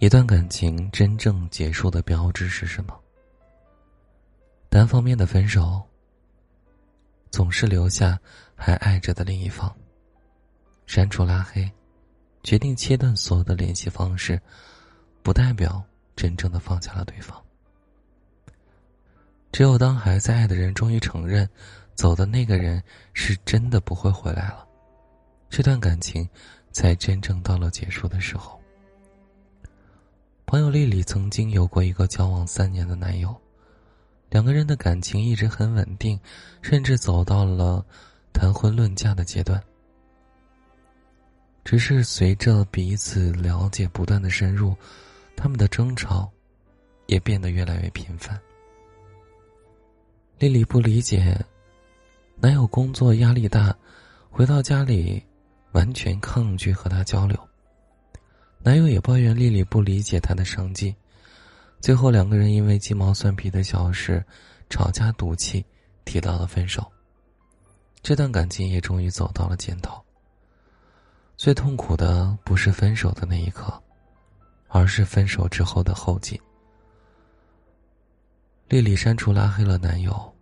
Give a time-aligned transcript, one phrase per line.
[0.00, 2.94] 一段感情真正结束的标志是什么？
[4.68, 5.82] 单方面的分手，
[7.30, 8.18] 总是留下
[8.54, 9.74] 还爱着的另一方。
[10.86, 11.70] 删除拉黑，
[12.42, 14.38] 决定切断所有的联系方式，
[15.22, 15.82] 不代表
[16.14, 17.40] 真正的放下了对方。
[19.52, 21.48] 只有当还在爱的人终于承认，
[21.94, 22.82] 走的那个人
[23.14, 24.66] 是真的不会回来了，
[25.48, 26.28] 这段感情
[26.72, 28.60] 才真正到了结束的时候。
[30.54, 33.34] 朋友丽丽曾经有过一个交往三年的男友，
[34.30, 36.16] 两个人的感情一直很稳定，
[36.62, 37.84] 甚至走到了
[38.32, 39.60] 谈婚论嫁的阶段。
[41.64, 44.76] 只是随着彼此了解不断的深入，
[45.34, 46.30] 他们的争吵
[47.06, 48.40] 也变得越来越频繁。
[50.38, 51.36] 丽丽不理解，
[52.36, 53.76] 男友工作压力大，
[54.30, 55.20] 回到家里
[55.72, 57.36] 完全抗拒和他交流。
[58.66, 60.96] 男友也抱怨丽丽不理解他的生计，
[61.80, 64.24] 最后两个人因为鸡毛蒜皮的小事
[64.70, 65.62] 吵架赌气，
[66.06, 66.82] 提到了分手。
[68.02, 70.02] 这段感情也终于走到了尽头。
[71.36, 73.70] 最痛苦的不是分手的那一刻，
[74.68, 76.40] 而是分手之后的后劲。
[78.66, 80.34] 丽丽删除拉黑了男友，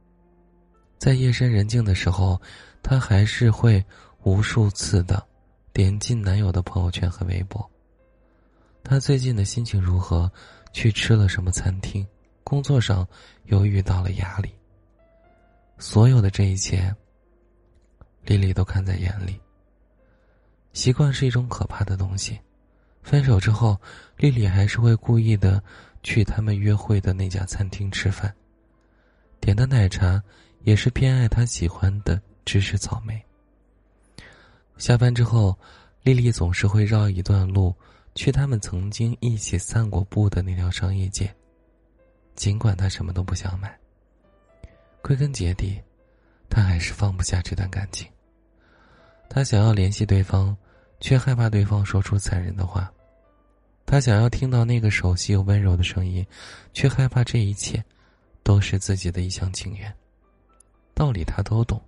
[0.97, 2.41] 在夜深人静的时候，
[2.85, 3.85] 她还是会
[4.23, 5.21] 无数次的
[5.73, 7.69] 点进男友的朋友圈和微博。
[8.93, 10.31] 他最近的心情如何？
[10.75, 12.07] 去吃了什么餐厅？
[12.45, 13.09] 工作上
[13.47, 14.55] 又遇到了压力。
[15.79, 16.95] 所有的这一切，
[18.27, 19.41] 丽丽都看在眼里。
[20.75, 22.39] 习惯是一种可怕的东西。
[23.03, 23.81] 分手之后，
[24.19, 25.63] 丽丽还是会故意的
[26.03, 28.31] 去他们约会的那家餐厅吃饭，
[29.41, 30.23] 点的奶茶
[30.65, 33.19] 也是偏爱他喜欢的芝士草莓。
[34.77, 35.59] 下班之后，
[36.03, 37.75] 丽丽总是会绕一段路。
[38.15, 41.35] 去他们曾经一起散过步的那条商业街，
[42.35, 43.79] 尽管他什么都不想买。
[45.01, 45.81] 归根结底，
[46.49, 48.09] 他还是放不下这段感情。
[49.29, 50.57] 他想要联系对方，
[51.01, 52.83] 却害怕对方说出残忍的话；
[53.87, 56.25] 他想要听到那个熟悉又温柔的声音，
[56.73, 57.83] 却害怕这一切
[58.43, 59.93] 都是自己的一厢情愿。
[60.95, 61.83] 道理他都懂，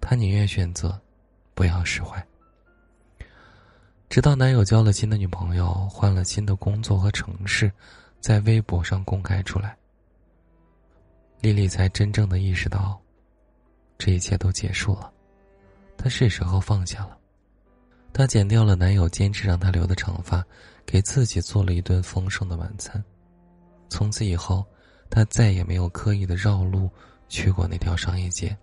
[0.00, 1.00] 他宁愿选择
[1.54, 2.22] 不要释怀。
[4.08, 7.70] 直到男友交了新的女朋友，换了新的工作和城市，
[8.20, 9.76] 在微博上公开出来，
[11.40, 13.00] 丽丽才真正的意识到，
[13.98, 15.12] 这一切都结束了，
[15.96, 17.18] 她是时候放下了。
[18.12, 20.44] 她剪掉了男友坚持让她留的长发，
[20.86, 23.02] 给自己做了一顿丰盛的晚餐。
[23.88, 24.64] 从此以后，
[25.10, 26.88] 她再也没有刻意的绕路
[27.28, 28.56] 去过那条商业街。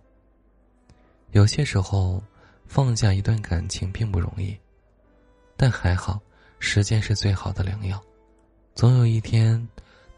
[1.32, 2.22] 有些时候，
[2.66, 4.56] 放下一段感情并不容易。
[5.62, 6.20] 但还好，
[6.58, 8.02] 时间是最好的良药，
[8.74, 9.64] 总有一天，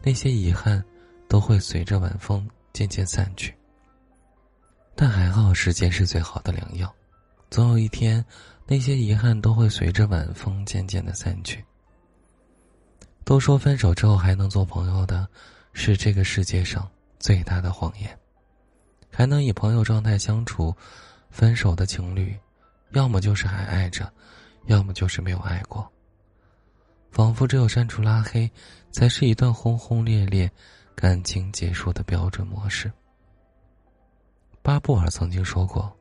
[0.01, 0.83] 那些遗憾
[1.27, 3.53] 都会随着晚风渐渐散去。
[4.95, 6.91] 但还好，时间是最好的良药，
[7.51, 8.25] 总有一天，
[8.65, 11.63] 那些遗憾都会随着晚风渐渐的散去。
[13.23, 15.27] 都说分手之后还能做朋友的，
[15.73, 16.89] 是这个世界上
[17.19, 18.17] 最大的谎言。
[19.11, 20.75] 还能以朋友状态相处，
[21.29, 22.35] 分手的情侣，
[22.93, 24.11] 要么就是还爱着。
[24.65, 25.89] 要么就是没有爱过。
[27.11, 28.49] 仿佛只有删除拉黑，
[28.91, 30.51] 才是一段轰轰烈烈
[30.95, 32.91] 感情结束的标准模式。
[34.61, 35.95] 巴布尔曾经说过：“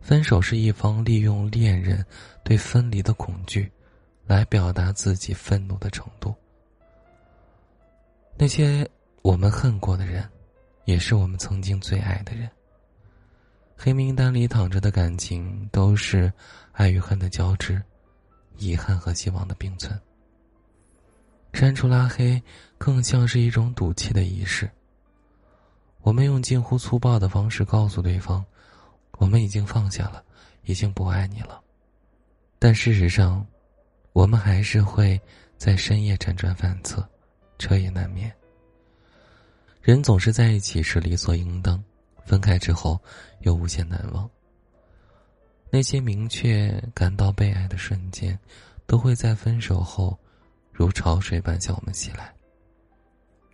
[0.00, 2.04] 分手是一方利用恋人
[2.42, 3.70] 对分离的恐惧，
[4.26, 6.34] 来表达自己愤怒的程度。
[8.36, 8.88] 那些
[9.22, 10.28] 我们恨过的人，
[10.84, 12.50] 也是我们曾经最爱的人。
[13.76, 16.32] 黑名单里躺着的感情，都是……”
[16.74, 17.80] 爱与恨的交织，
[18.56, 19.96] 遗憾和希望的并存。
[21.52, 22.42] 删除拉黑，
[22.78, 24.68] 更像是一种赌气的仪式。
[26.02, 28.44] 我们用近乎粗暴的方式告诉对方，
[29.18, 30.24] 我们已经放下了，
[30.64, 31.62] 已经不爱你了。
[32.58, 33.46] 但事实上，
[34.12, 35.20] 我们还是会
[35.56, 37.08] 在深夜辗转反侧，
[37.56, 38.34] 彻夜难眠。
[39.80, 41.80] 人总是在一起是理所应当，
[42.24, 43.00] 分开之后
[43.40, 44.28] 又无限难忘。
[45.70, 48.38] 那些明确感到被爱的瞬间，
[48.86, 50.18] 都会在分手后，
[50.72, 52.32] 如潮水般向我们袭来。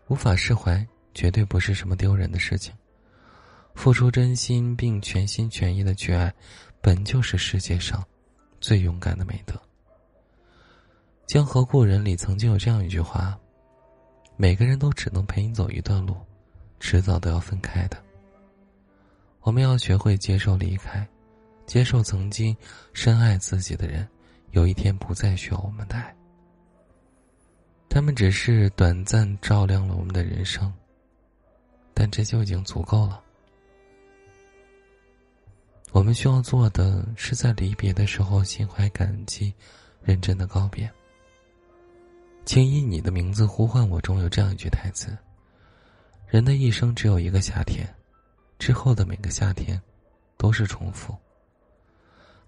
[0.08, 2.75] 无法释怀，绝对不是什么丢人的事情。
[3.75, 6.34] 付出真心并全心全意的去爱，
[6.82, 8.05] 本就是世界上
[8.61, 9.55] 最勇敢的美德。
[11.26, 13.38] 《江河故人》里曾经有这样一句话
[14.37, 16.16] ：“每个人都只能陪你走一段路，
[16.81, 17.96] 迟早都要分开的。”
[19.40, 21.06] 我们要学会接受离开。
[21.66, 22.56] 接受曾经
[22.92, 24.08] 深爱自己的人，
[24.50, 26.12] 有一天不再需要我们的爱。
[27.88, 30.72] 他们只是短暂照亮了我们的人生，
[31.94, 33.22] 但这就已经足够了。
[35.92, 39.54] 我们需要做的是在离别的时候心怀感激，
[40.02, 40.90] 认真的告别。
[42.44, 45.16] 请以你的名字呼唤我中有这样一句台词：
[46.26, 47.88] 人的一生只有一个夏天，
[48.61, 49.81] 之后的每个夏天，
[50.37, 51.17] 都是重复。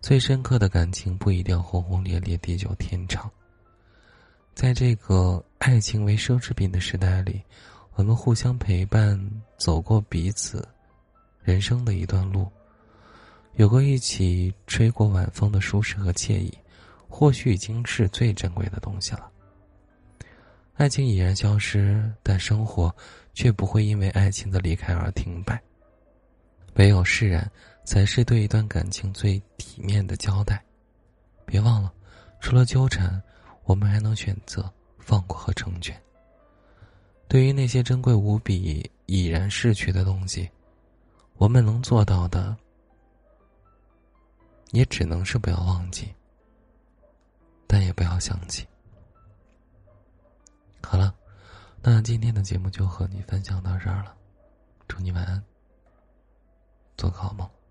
[0.03, 3.31] 最深刻的感情不一定轰轰烈烈、地久天长。
[4.55, 7.41] 在这个爱情为奢侈品的时代里，
[7.95, 9.19] 我们互相陪伴，
[9.57, 10.69] 走过彼此
[11.41, 12.47] 人生的一段路，
[13.55, 16.53] 有过一起吹过晚风的舒适和惬意，
[17.09, 19.31] 或许已经是最珍贵的东西了。
[20.75, 22.95] 爱情已然消失，但生活
[23.33, 25.59] 却不会因为爱情的离开而停摆。
[26.75, 27.51] 唯有释然，
[27.85, 30.63] 才是对一段感情最体面的交代。
[31.45, 31.93] 别忘了，
[32.41, 33.23] 除了纠缠。
[33.65, 35.97] 我们还能选择放过和成全。
[37.29, 40.51] 对于那些珍贵无比、已然逝去的东西，
[41.37, 42.57] 我们能做到的，
[44.73, 46.13] 也只能是不要忘记，
[47.69, 48.67] 但也不要想起。
[50.83, 51.15] 好了，
[51.81, 54.13] 那今天的节目就和你分享到这儿了。
[54.89, 55.43] 祝你晚安，
[56.97, 57.62] 做个好梦。